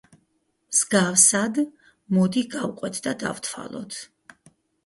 [0.71, 1.59] მსგავსად,
[2.19, 4.01] მოდი გავყვეთ და დავთვალოთ.